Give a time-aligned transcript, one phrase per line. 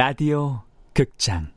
[0.00, 0.62] 라디오
[0.94, 1.50] 극장.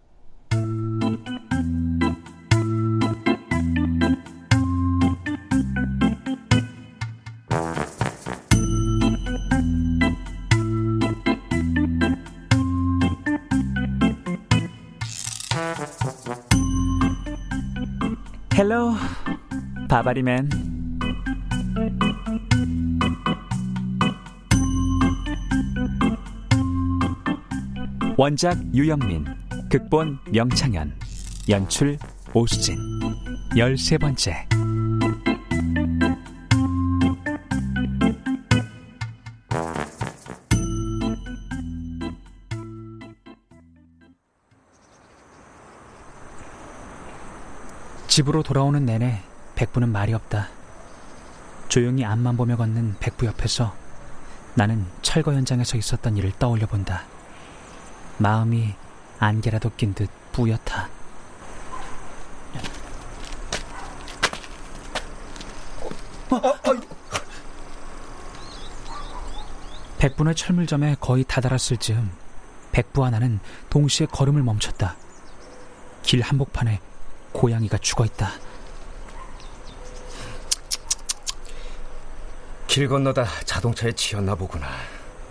[18.58, 18.92] 헬로
[19.88, 20.73] 바바리맨
[28.16, 29.26] 원작 유영민
[29.70, 30.94] 극본 명창현
[31.50, 31.98] 연출
[32.34, 32.78] 오수진
[33.58, 34.48] 열세 번째
[48.08, 49.24] 집으로 돌아오는 내내
[49.56, 50.50] 백부는 말이 없다.
[51.68, 53.74] 조용히 앞만 보며 걷는 백부 옆에서
[54.54, 57.06] 나는 철거 현장에 서 있었던 일을 떠올려 본다.
[58.18, 58.76] 마음이
[59.20, 60.90] 안개라도 낀 듯 뿌옇다.
[69.98, 72.12] 백분의 철물점에 거의 다다랐을 즈음
[72.72, 74.96] 백부와 나는 동시에 걸음을 멈췄다.
[76.02, 76.82] 길 한복판에
[77.32, 78.32] 고양이가 죽어 있다.
[82.68, 84.68] 길 건너다 자동차에 치였나 보구나.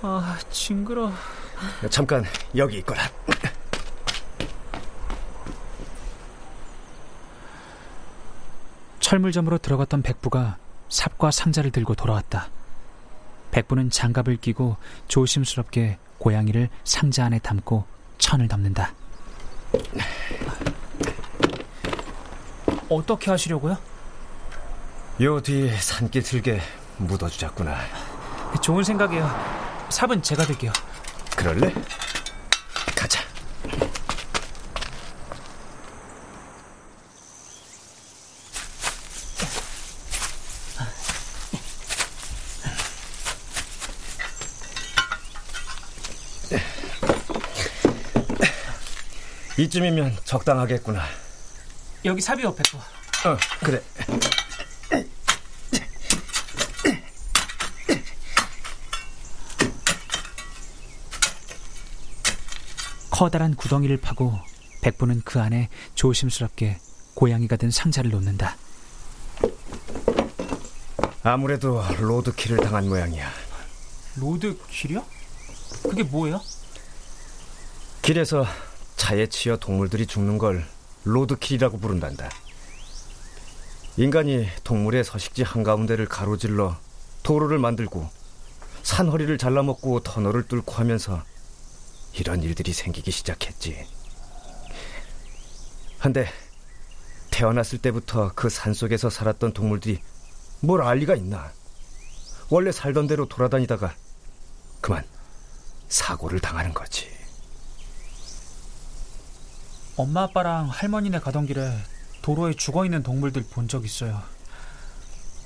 [0.03, 1.13] 아, 징그러.
[1.91, 2.25] 잠깐
[2.57, 3.03] 여기 있거라.
[9.01, 10.57] 철물점으로 들어갔던 백부가
[10.89, 12.49] 삽과 상자를 들고 돌아왔다.
[13.51, 14.77] 백부는 장갑을 끼고
[15.09, 17.85] 조심스럽게 고양이를 상자 안에 담고
[18.19, 18.95] 천을 덮는다.
[22.89, 23.77] 어떻게 하시려고요?
[25.21, 26.61] 요 뒤에 산길 틀게
[26.99, 27.77] 묻어주자꾸나.
[28.63, 29.29] 좋은 생각이에요.
[29.91, 30.73] 삽은 제가 들게요.
[31.37, 31.75] 그럴래?
[32.95, 33.21] 가자.
[49.59, 51.05] 이쯤이면 적당하겠구나.
[52.05, 52.79] 여기 삽이 옆에 거.
[53.29, 53.83] 어, 그래.
[63.23, 64.37] 커다란 구덩이를 파고
[64.81, 66.81] 백부는 그 안에 조심스럽게
[67.15, 68.57] 고양이가 든 상자를 놓는다.
[71.23, 73.31] 아무래도 로드킬을 당한 모양이야.
[74.17, 75.05] 로드킬이요?
[75.85, 76.41] 그게 뭐예요?
[78.03, 78.45] 길에서
[78.97, 80.67] 차에 치여 동물들이 죽는 걸
[81.05, 82.29] 로드킬이라고 부른단다.
[83.99, 86.77] 인간이 동물의 서식지 한가운데를 가로질러
[87.23, 88.11] 도로를 만들고
[88.83, 91.23] 산허리를 잘라먹고 터널을 뚫고 하면서
[92.15, 93.87] 이런 일들이 생기기 시작했지.
[95.99, 96.29] 한데
[97.31, 100.01] 태어났을 때부터 그 산속에서 살았던 동물들이
[100.61, 101.53] 뭘 알 리가 있나.
[102.51, 103.95] 원래 살던 대로 돌아다니다가
[104.81, 105.05] 그만
[105.89, 107.09] 사고를 당하는 거지.
[109.97, 111.73] 엄마 아빠랑 할머니네 가던 길에
[112.23, 114.23] 도로에 죽어 있는 동물들 본 적 있어요.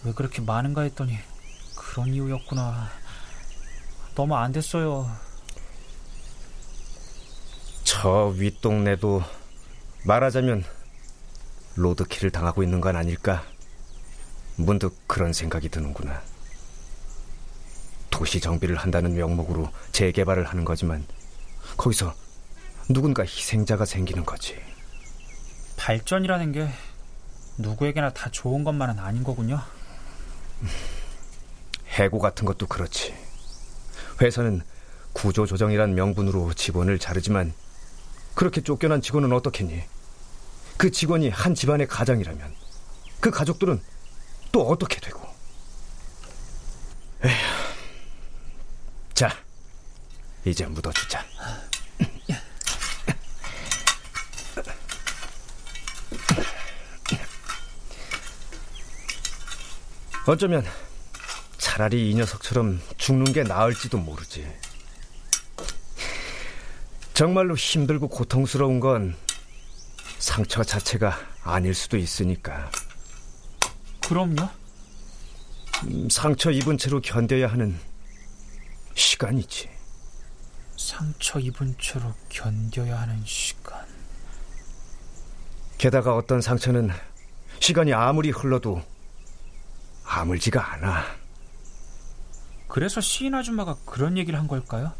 [0.05, 1.19] 왜 그렇게 많은가 했더니
[1.75, 2.89] 그런 이유였구나.
[4.15, 5.11] 너무 안 됐어요.
[7.99, 9.23] 저 윗동네도
[10.05, 10.65] 말하자면
[11.77, 13.43] 로드킬을 당하고 있는 건 아닐까?
[14.57, 16.21] 문득 그런 생각이 드는구나.
[18.11, 21.07] 도시 정비를 한다는 명목으로 재개발을 하는 거지만
[21.79, 22.15] 거기서
[22.91, 24.59] 누군가 희생자가 생기는 거지.
[25.79, 26.69] 발전이라는 게
[27.57, 29.59] 누구에게나 다 좋은 것만은 아닌 거군요.
[31.89, 33.15] 해고 같은 것도 그렇지.
[34.21, 34.61] 회사는
[35.15, 37.55] 구조조정이란 명분으로 직원을 자르지만
[38.37, 39.83] 그렇게 쫓겨난 직원은 어떻겠니?
[40.77, 42.55] 그 직원이 한 집안의 가장이라면
[43.19, 43.83] 그 가족들은
[44.53, 45.27] 또 어떻게 되고?
[47.25, 47.35] 에휴.
[49.15, 49.35] 자,
[50.45, 51.25] 이제 묻어주자.
[60.27, 60.63] 어쩌면
[61.57, 64.47] 차라리 이 녀석처럼 죽는 게 나을지도 모르지.
[67.17, 69.17] 정말로 힘들고 고통스러운 건
[70.19, 72.71] 상처 자체가 아닐 수도 있으니까.
[74.07, 74.47] 그럼요?
[75.85, 77.79] 음, 상처 입은 채로 견뎌야 하는
[78.95, 79.71] 시간이지.
[80.77, 83.87] 상처 입은 채로 견뎌야 하는 시간.
[85.79, 86.91] 게다가 어떤 상처는
[87.61, 88.83] 시간이 아무리 흘러도
[90.05, 91.03] 아물지가 않아.
[92.69, 94.93] 그래서 시인 아줌마가 그런 얘기를 한 걸까요?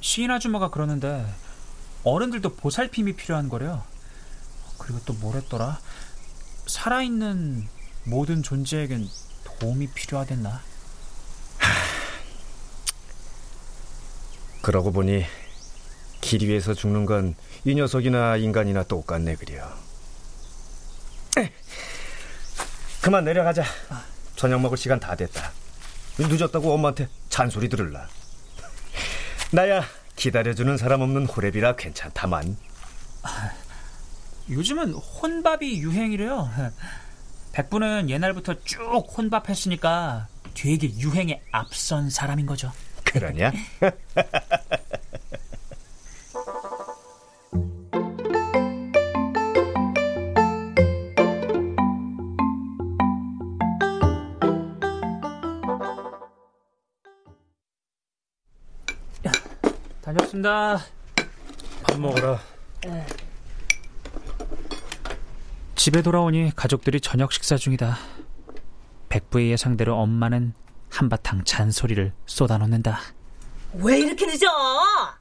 [0.00, 1.26] 시인 아줌마가 그러는데
[2.04, 3.82] 어른들도 보살핌이 필요한 거래요.
[4.78, 5.78] 그리고 또 뭐랬더라?
[6.66, 7.68] 살아있는
[8.04, 9.08] 모든 존재에겐
[9.60, 10.60] 도움이 필요하댔나?
[14.62, 15.24] 그러고 보니
[16.20, 17.34] 길 위에서 죽는 건
[17.64, 19.68] 이 녀석이나 인간이나 똑같네 그려.
[23.02, 23.64] 그만 내려가자.
[24.36, 25.52] 저녁 먹을 시간 다 됐다.
[26.18, 28.08] 늦었다고 엄마한테 잔소리 들을라.
[29.50, 29.82] 나야
[30.16, 32.56] 기다려주는 사람 없는 호랩이라 괜찮다만.
[34.50, 36.50] 요즘은 혼밥이 유행이래요.
[37.52, 42.72] 백부는 옛날부터 쭉 혼밥했으니까 되게 유행에 앞선 사람인 거죠.
[43.04, 43.52] 그러냐?
[60.28, 60.84] 다녀왔습니다.
[61.82, 62.40] 밥 먹어라.
[65.74, 67.96] 집에 돌아오니 가족들이 저녁 식사 중이다.
[69.08, 70.54] 백부의 예상대로 엄마는
[70.90, 73.00] 한바탕 잔소리를 쏟아놓는다.
[73.74, 74.48] 왜 이렇게 늦어?
[74.48, 75.18] 아,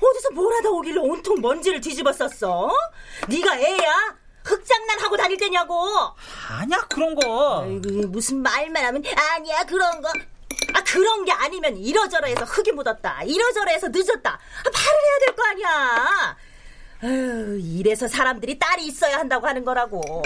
[0.00, 2.70] 어디서 뭘 하다 오길래 온통 먼지를 뒤집어 썼어?
[3.28, 4.16] 네가 애야?
[4.44, 5.74] 흙장난 하고 다닐 때냐고?
[6.48, 7.62] 아니야 그런 거.
[7.62, 9.02] 아이고, 무슨 말만 하면
[9.34, 10.10] 아니야 그런 거.
[10.78, 13.22] 아 그런 게 아니면 이러저러 해서 흙이 묻었다.
[13.24, 14.30] 이러저러 해서 늦었다.
[14.34, 16.36] 아, 말을 해야 될 거 아니야.
[17.00, 20.22] 아유, 이래서 사람들이 딸이 있어야 한다고 하는 거라고.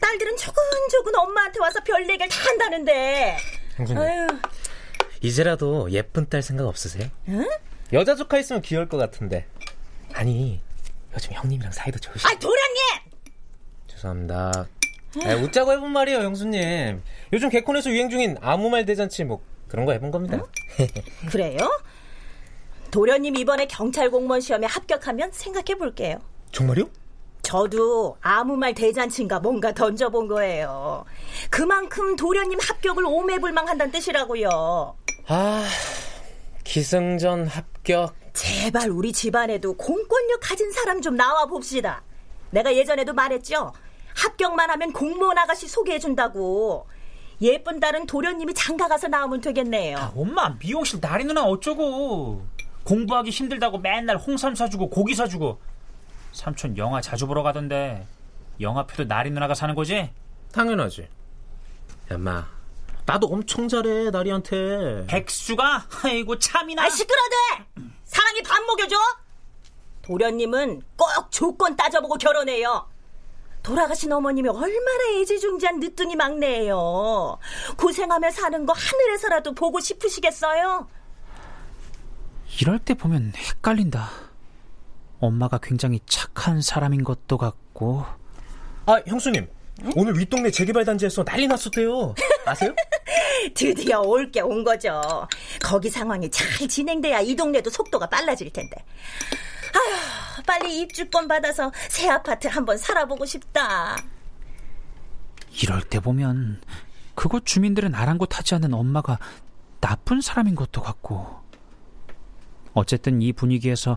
[0.00, 3.36] 딸들은 조근조근 엄마한테 와서 별 얘기를 다 한다는데.
[3.96, 4.26] 아유.
[5.22, 7.08] 이제라도 예쁜 딸 생각 없으세요?
[7.28, 7.46] 응?
[7.92, 9.46] 여자 조카 있으면 귀여울 것 같은데.
[10.12, 10.60] 아니,
[11.14, 12.28] 요즘 형님이랑 사이도 좋으시죠?
[12.28, 12.84] 아, 도련님!
[13.88, 14.66] 죄송합니다.
[15.24, 17.02] 아, 웃자고 해본 말이에요, 형수님.
[17.32, 19.42] 요즘 개콘에서 유행 중인 아무 말 대잔치 뭐
[19.74, 20.36] 그런 거 해본 겁니다.
[20.36, 20.86] 응?
[21.28, 21.58] 그래요?
[22.92, 26.18] 도련님 이번에 경찰 공무원 시험에 합격하면 생각해 볼게요.
[26.52, 26.84] 정말요?
[27.42, 31.04] 저도 아무 말 대잔치인가 뭔가 던져본 거예요.
[31.50, 34.96] 그만큼 도련님 합격을 오매불망한다는 뜻이라고요.
[35.26, 35.68] 아,
[36.62, 38.14] 기승전 합격.
[38.32, 42.04] 제발 우리 집안에도 공권력 가진 사람 좀 나와 봅시다.
[42.50, 43.72] 내가 예전에도 말했죠.
[44.14, 46.86] 합격만 하면 공무원 아가씨 소개해준다고.
[47.40, 49.98] 예쁜 딸은 도련님이 장가 가서 나오면 되겠네요.
[49.98, 52.46] 아, 엄마 미용실 나리 누나 어쩌고.
[52.84, 55.58] 공부하기 힘들다고 맨날 홍삼 사주고 고기 사주고
[56.32, 58.06] 삼촌 영화 자주 보러 가던데
[58.60, 60.10] 영화표도 나리 누나가 사는 거지?
[60.52, 61.08] 당연하지
[62.10, 62.46] 야마
[63.06, 65.86] 나도 엄청 잘해 나리한테 백수가?
[66.04, 68.96] 아이고 참이나 아 시끄러대 사랑이 밥 먹여줘
[70.02, 72.86] 도련님은 꼭 조건 따져보고 결혼해요
[73.64, 77.38] 돌아가신 어머님이 얼마나 애지중지한 늦둥이 막내예요
[77.76, 80.86] 고생하며 사는 거 하늘에서라도 보고 싶으시겠어요?
[82.60, 84.08] 이럴 때 보면 헷갈린다.
[85.18, 88.04] 엄마가 굉장히 착한 사람인 것도 같고.
[88.86, 89.48] 아, 형수님.
[89.82, 89.92] 응?
[89.96, 92.14] 오늘 윗동네 재개발 단지에서 난리 났었대요.
[92.44, 92.72] 아세요?
[93.54, 95.00] 드디어 올 게 온 거죠.
[95.62, 98.76] 거기 상황이 잘 진행돼야 이 동네도 속도가 빨라질 텐데.
[99.74, 99.96] 아휴,
[100.42, 103.96] 빨리 입주권 받아서 새 아파트 한번 살아보고 싶다.
[105.62, 106.60] 이럴 때 보면
[107.14, 109.18] 그곳 주민들은 아랑곳하지 않는 엄마가
[109.80, 111.42] 나쁜 사람인 것도 같고.
[112.72, 113.96] 어쨌든 이 분위기에서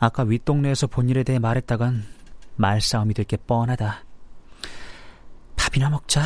[0.00, 2.04] 아까 윗동네에서 본 일에 대해 말했다간
[2.56, 4.04] 말싸움이 될 게 뻔하다.
[5.56, 6.22] 밥이나 먹자.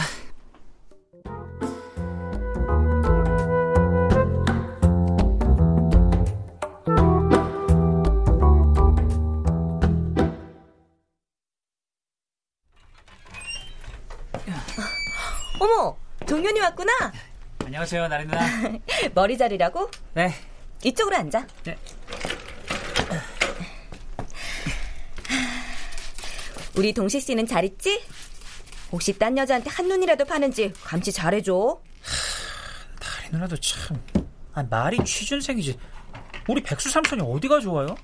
[17.74, 18.46] 안녕하세요, 나리 누나.
[19.14, 19.90] 머리 자리라고?
[20.12, 20.32] 네.
[20.84, 21.44] 이쪽으로 앉아.
[21.64, 21.74] 네.
[26.78, 28.00] 우리 동식 씨는 잘 있지?
[28.92, 31.80] 혹시 딴 여자한테 한눈이라도 파는지 감치 잘해줘.
[33.00, 34.00] 다리 누나도 참
[34.52, 35.76] 아, 말이 취준생이지.
[36.48, 37.96] 우리 백수 삼촌이 어디가 좋아요?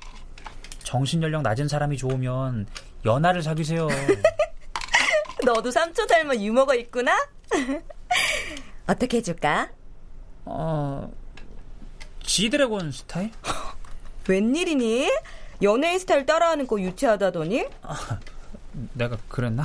[0.83, 2.67] 정신 연령 낮은 사람이 좋으면
[3.05, 3.87] 연하를 사귀세요.
[5.47, 7.17] 너도 삼촌 닮은 유머가 있구나.
[8.87, 9.71] 어떻게 해줄까?
[10.45, 11.11] 어,
[12.23, 13.31] 지드래곤 스타일?
[14.29, 15.11] 웬일이니?
[15.63, 17.67] 연예인 스타일 따라하는 거 유치하다더니?
[17.83, 18.19] 아,
[18.95, 19.65] 내가 그랬나?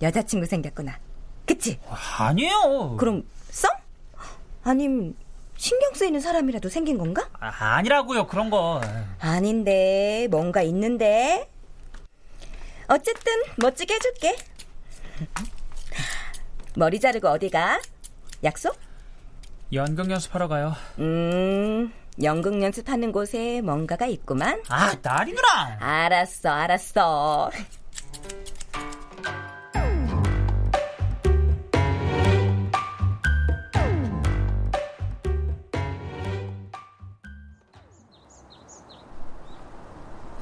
[0.00, 0.98] 여자친구 생겼구나.
[1.46, 1.78] 그치?
[2.18, 2.96] 아니에요.
[2.98, 3.68] 그럼 썸?
[4.62, 5.16] 아님
[5.56, 7.28] 신경 쓰이는 사람이라도 생긴 건가?
[7.40, 8.80] 아, 니라고요 그런 거.
[9.18, 11.50] 아닌데 뭔가 있는데.
[12.86, 14.36] 어쨌든 멋지게 해줄게.
[16.76, 17.80] 머리 자르고 어디 가?
[18.44, 18.76] 약속?
[19.72, 20.74] 연극 연습하러 가요.
[20.98, 21.92] 음,
[22.22, 24.62] 연극 연습하는 곳에 뭔가가 있구만.
[24.68, 25.76] 아, 나리 누나.
[25.78, 27.50] 알았어, 알았어.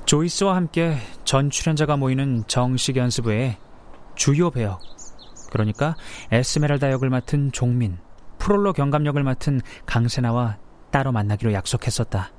[0.07, 3.59] 조이스와 함께 전 출연자가 모이는 정식 연습 외에
[4.15, 4.81] 주요 배역,
[5.57, 5.97] 그러니까
[6.31, 7.99] 에스메랄다 역을 맡은 종민,
[8.39, 10.59] 프롤로 경감 역을 맡은 강세나와
[10.91, 12.31] 따로 만나기로 약속했었다.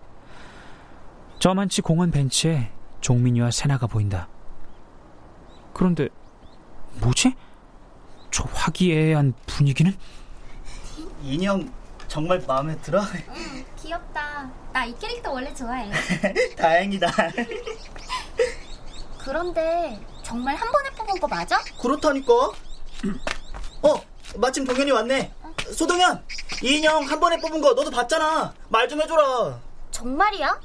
[1.39, 2.71] 저만치 공원 벤치에
[3.01, 4.27] 종민이와 세나가 보인다.
[5.73, 6.09] 그런데
[7.01, 7.33] 뭐지?
[8.29, 9.91] 저 화기애애한 분위기는?
[11.23, 11.71] 인형
[12.07, 13.01] 정말 마음에 들어?
[13.01, 14.49] 응, 귀엽다.
[14.73, 15.89] 나 이 캐릭터 원래 좋아해.
[16.55, 17.07] 다행이다.
[19.19, 21.57] 그런데 정말 한 번에 뽑은 거 맞아?
[21.81, 22.51] 그렇다니까.
[23.83, 23.93] 어,
[24.37, 25.33] 마침 동현이 왔네.
[25.73, 26.23] 소동현,
[26.63, 28.53] 이 인형 한 번에 뽑은 거 너도 봤잖아.
[28.69, 29.59] 말 좀 해줘라.
[29.91, 30.59] 정말이야?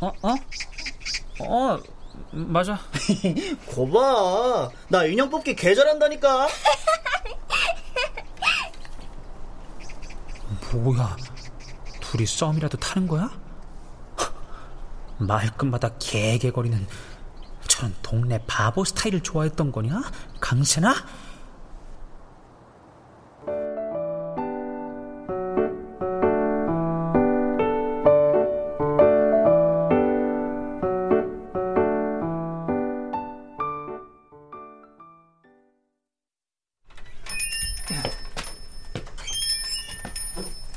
[0.00, 0.12] 어?
[0.22, 0.34] 어?
[1.40, 1.80] 어,
[2.32, 2.78] 맞아.
[3.74, 6.48] 거봐, 나 인형 뽑기 개 잘한다니까.
[10.72, 11.16] 뭐야?
[12.00, 13.30] 둘이 썸이라도 타는 거야?
[15.18, 16.86] 말끝마다 개개거리는
[17.68, 20.02] 저런 동네 바보 스타일을 좋아했던 거냐?
[20.40, 20.94] 강세나?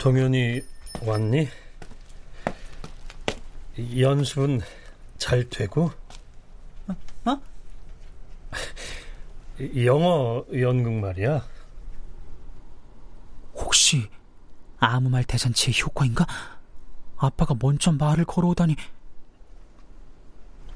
[0.07, 0.61] 동현이
[1.01, 1.49] 왔니?
[3.99, 4.61] 연습은
[5.17, 5.91] 잘 되고?
[6.87, 6.95] 어?
[7.25, 7.41] 어?
[9.83, 11.45] 영어 연극 말이야.
[13.55, 14.09] 혹시
[14.79, 16.25] 아무 말 대잔치의 효과인가?
[17.17, 18.77] 아빠가 먼저 말을 걸어오다니.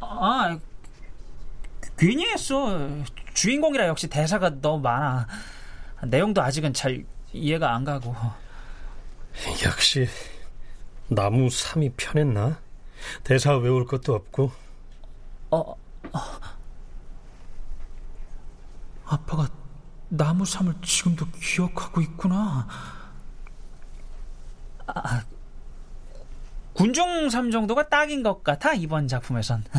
[0.01, 0.59] 아,
[1.97, 2.77] 괜히 했어.
[3.33, 5.25] 주인공이라 역시 대사가 너무 많아.
[6.07, 8.13] 내용도 아직은 잘 이해가 안 가고.
[9.65, 10.07] 역시
[11.07, 12.59] 나무 삼이 편했나?
[13.23, 14.51] 대사 외울 것도 없고.
[15.51, 15.75] 어, 어.
[19.05, 19.49] 아빠가
[20.09, 22.67] 나무 삼을 지금도 기억하고 있구나.
[24.87, 25.23] 아,
[26.73, 29.63] 군중 삼 정도가 딱인 것 같아 이번 작품에선.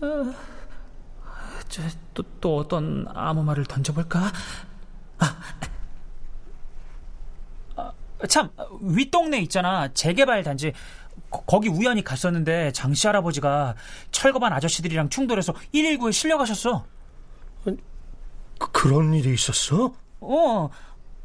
[0.00, 0.34] 어,
[1.76, 1.82] 저,
[2.14, 4.32] 또, 또 어떤 아무 말을 던져볼까?
[5.18, 5.36] 아,
[7.76, 7.92] 아,
[8.28, 10.72] 참 윗동네 있잖아 재개발 단지
[11.28, 13.74] 거, 기 우연히 갔었는데 장씨 할아버지가
[14.10, 16.86] 철거반 아저씨들이랑 충돌해서 119에 실려가셨어.
[17.64, 17.76] 그,
[18.72, 19.94] 그런 일이 있었어?
[20.20, 20.70] 어,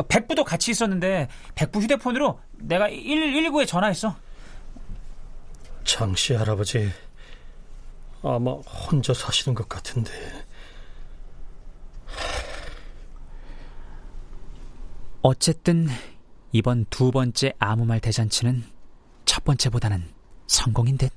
[0.10, 4.17] 백부도 같이 있었는데 백부 휴대폰으로 내가 119에 전화했어.
[5.86, 6.91] 장씨 할아버지
[8.24, 10.12] 아마 혼자 사시는 것 같은데.
[15.24, 15.88] 어쨌든
[16.51, 18.63] 이번 두 번째 아무 말 대잔치는
[19.25, 20.04] 첫 번째보다는
[20.48, 21.12] 성공인 듯.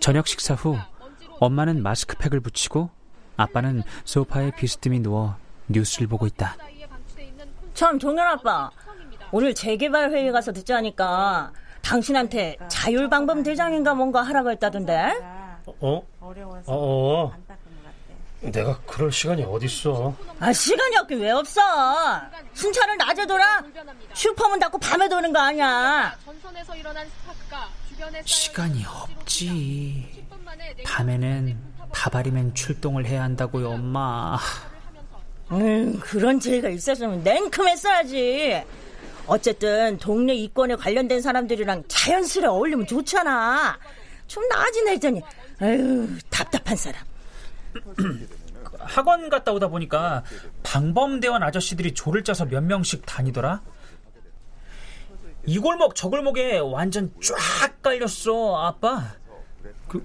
[0.00, 0.76] 저녁 식사 후
[1.40, 2.90] 엄마는 마스크팩을 붙이고
[3.36, 5.36] 아빠는 소파에 비스듬히 누워
[5.68, 6.56] 뉴스를 보고 있다.
[7.74, 8.70] 참 종현 아빠
[9.32, 15.12] 오늘 재개발 회의 가서 듣자니까 당신한테 자율방범 대장인가 뭔가 하라고 했다던데.
[15.80, 16.02] 어?
[16.66, 17.32] 어?
[18.40, 20.14] 내가 그럴 시간이 어딨어?
[20.40, 21.60] 아 시간이 없긴 왜 없어?
[22.54, 23.62] 순찰을 낮에 돌아?
[24.14, 26.14] 슈퍼문 닫고 밤에 도는 거 아니야?
[28.24, 30.26] 시간이 없지.
[30.84, 31.58] 밤에는
[31.92, 34.38] 바바리맨 출동을 해야 한다고요, 엄마.
[35.52, 38.62] 음, 그런 죄가 있었으면 냉큼 했어야지.
[39.26, 43.78] 어쨌든 동네 이권에 관련된 사람들이랑 자연스레 어울리면 좋잖아.
[44.26, 45.22] 좀 나아지네 했더니
[45.60, 47.02] 아유 답답한 사람.
[48.78, 50.22] 학원 갔다 오다 보니까
[50.62, 53.62] 방범대원 아저씨들이 조를 짜서 몇 명씩 다니더라.
[55.46, 59.02] 이 골목 저 골목에 완전 쫙 깔렸어 아빠.
[59.88, 60.04] 그,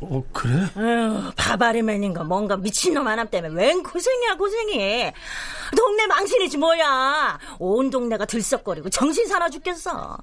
[0.00, 0.68] 어 그래?
[0.76, 5.12] 아유 바바리맨인가 뭔가 미친놈 하나 때문에 웬 고생이야 고생이.
[5.76, 7.38] 동네 망신이지 뭐야.
[7.58, 10.16] 온 동네가 들썩거리고 정신 사나 죽겠어.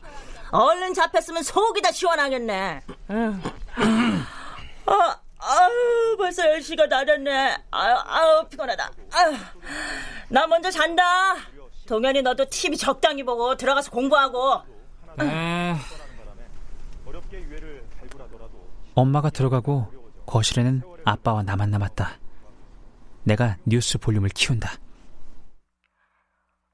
[0.51, 2.81] 얼른 잡혔으면 속이 다 시원하겠네.
[4.85, 7.55] 아, 아유 벌써 10시가 다 됐네.
[7.71, 8.91] 아유, 아유, 피곤하다.
[9.13, 9.35] 아유,
[10.29, 11.03] 나 먼저 잔다.
[11.89, 14.61] 동현이 너도 TV 적당히 보고 들어가서 공부하고.
[15.17, 15.79] 아...
[18.93, 19.91] 엄마가 들어가고
[20.27, 22.11] 거실에는 아빠와 나만 남았다.
[23.23, 24.69] 내가 뉴스 볼륨을 키운다.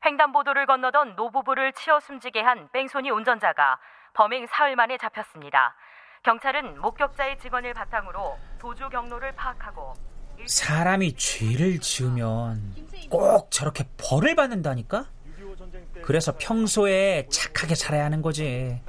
[0.05, 3.79] 횡단보도를 건너던 노부부를 치어 숨지게 한 뺑소니 운전자가
[4.15, 5.75] 범행 사흘 만에 잡혔습니다.
[6.23, 9.93] 경찰은 목격자의 증언을 바탕으로 도주 경로를 파악하고
[10.45, 15.09] 사람이 죄를 지으면 꼭 저렇게 벌을 받는다니까?
[16.03, 18.79] 그래서 평소에 착하게 살아야 하는 거지.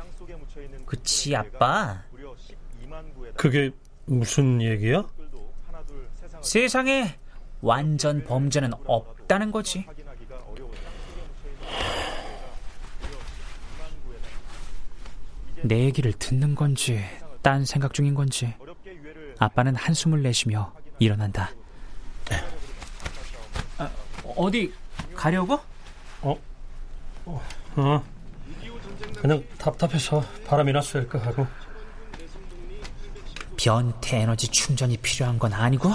[0.85, 2.03] 그치, 아빠?
[3.37, 3.71] 그게
[4.05, 5.05] 무슨 얘기야?
[6.43, 7.19] 세상에
[7.61, 9.87] 완전 범죄는 없다는 거지.
[15.63, 17.03] 내 얘기를 듣는 건지
[17.43, 18.55] 딴 생각 중인 건지
[19.39, 21.51] 아빠는 한숨을 내쉬며 일어난다.
[24.37, 24.73] 아, 어디
[25.15, 25.55] 가려고?
[26.21, 26.37] 어?
[27.25, 27.43] 어?
[27.77, 28.05] 어.
[29.21, 31.47] 그냥 답답해서 바람이나 쐴까 하고.
[33.57, 35.91] 변태 에너지 충전이 필요한 건 아니고?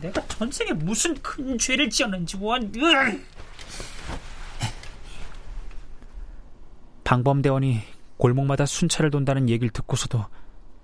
[0.00, 2.72] 내가 전생에 무슨 큰 죄를 지었는지 원.
[7.04, 7.82] 방범대원이
[8.22, 10.24] 골목마다 순찰을 돈다는 얘기를 듣고서도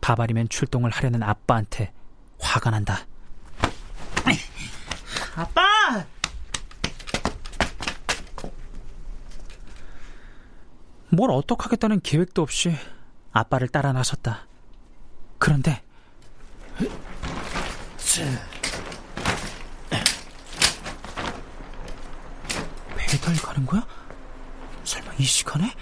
[0.00, 1.92] 바바리맨 출동을 하려는 아빠한테
[2.40, 3.07] 화가 난다.
[5.37, 6.04] 아빠!
[11.11, 12.75] 뭘 어떡하겠다는 계획도 없이
[13.30, 14.49] 아빠를 따라 나섰다.
[15.38, 15.80] 그런데
[22.97, 23.87] 배달 가는 거야?
[24.83, 25.73] 설마 이 시간에?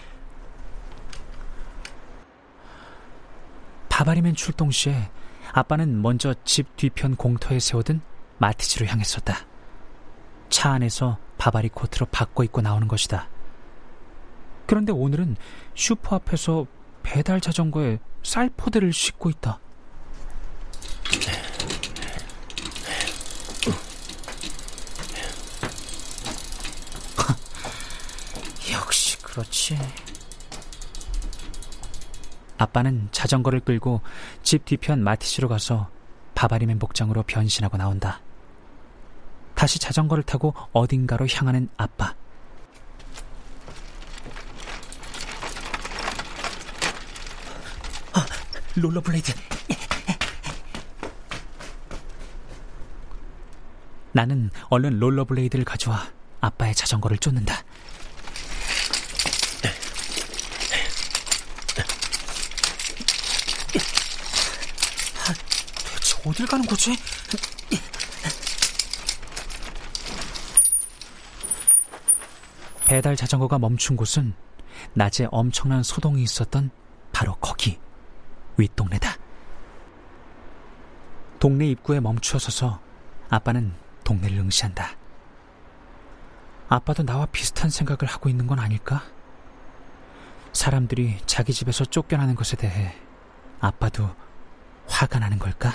[3.96, 5.10] 바바리맨 출동 시에
[5.54, 8.02] 아빠는 먼저 집 뒤편 공터에 세워둔
[8.36, 9.46] 마티즈로 향했었다.
[10.50, 13.30] 차 안에서 바바리 코트로 바꿔 입고 나오는 것이다.
[14.66, 15.38] 그런데 오늘은
[15.74, 16.66] 슈퍼 앞에서
[17.02, 19.60] 배달 자전거에 쌀포대를 싣고 있다.
[28.74, 29.78] 역시 그렇지.
[32.58, 34.00] 아빠는 자전거를 끌고
[34.42, 35.90] 집 뒤편 마티즈로 가서
[36.34, 38.20] 바바리맨 복장으로 변신하고 나온다.
[39.54, 42.14] 다시 자전거를 타고 어딘가로 향하는 아빠.
[48.12, 48.26] 아,
[48.74, 49.32] 롤러블레이드.
[54.12, 56.06] 나는 얼른 롤러블레이드를 가져와
[56.40, 57.64] 아빠의 자전거를 쫓는다.
[66.06, 66.96] 대체 어딜 가는 거지?
[72.84, 74.34] 배달 자전거가 멈춘 곳은
[74.94, 76.70] 낮에 엄청난 소동이 있었던
[77.12, 77.78] 바로 거기
[78.56, 79.16] 윗동네다.
[81.38, 82.80] 동네 입구에 멈추어 서서
[83.28, 84.96] 아빠는 동네를 응시한다.
[86.68, 89.04] 아빠도 나와 비슷한 생각을 하고 있는 건 아닐까?
[90.52, 92.96] 사람들이 자기 집에서 쫓겨나는 것에 대해
[93.60, 94.10] 아빠도
[94.88, 95.72] 화가 나는 걸까?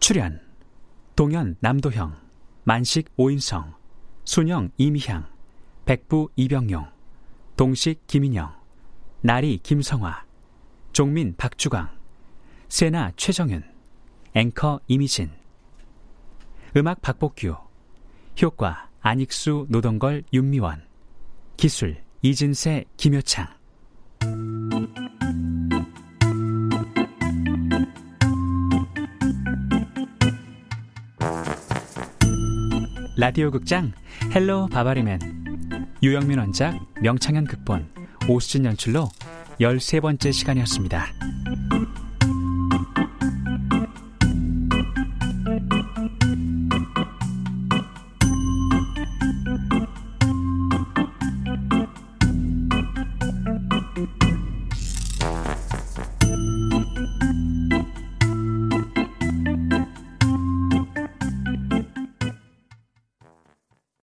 [0.00, 0.40] 출연
[1.16, 2.16] 동현 남도형
[2.64, 3.74] 만식 오인성
[4.24, 5.26] 순영 이미향
[5.84, 6.90] 백부 이병용
[7.56, 8.56] 동식 김인영
[9.20, 10.24] 나리 김성화
[10.92, 11.90] 종민 박주광
[12.68, 13.64] 세나 최정윤
[14.34, 15.30] 앵커 이미진.
[16.76, 17.56] 음악 박복규
[18.40, 20.82] 효과 안익수 노동걸 윤미원.
[21.56, 23.48] 기술 이진세 김효창.
[33.16, 33.92] 라디오 극장
[34.32, 35.18] 헬로 바바리맨.
[36.04, 37.92] 유영민 원작 명창현 극본.
[38.28, 39.08] 오수진 연출로
[39.58, 41.06] 13번째 시간이었습니다.